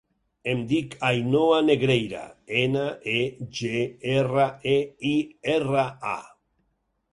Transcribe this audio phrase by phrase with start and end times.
[0.51, 2.21] Em dic Ainhoa Negreira:
[2.63, 3.19] ena, e,
[3.59, 3.83] ge,
[4.15, 4.77] erra, e,
[5.13, 5.15] i,
[5.59, 6.19] erra, a.